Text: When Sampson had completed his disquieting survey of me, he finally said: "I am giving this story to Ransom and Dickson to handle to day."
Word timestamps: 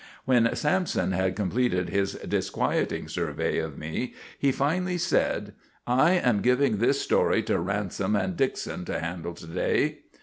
When 0.25 0.55
Sampson 0.55 1.11
had 1.11 1.35
completed 1.35 1.89
his 1.89 2.13
disquieting 2.13 3.07
survey 3.07 3.59
of 3.59 3.77
me, 3.77 4.15
he 4.39 4.51
finally 4.51 4.97
said: 4.97 5.53
"I 5.85 6.13
am 6.13 6.41
giving 6.41 6.77
this 6.77 6.99
story 6.99 7.43
to 7.43 7.59
Ransom 7.59 8.15
and 8.15 8.35
Dickson 8.35 8.83
to 8.85 8.97
handle 8.99 9.35
to 9.35 9.45
day." 9.45 9.99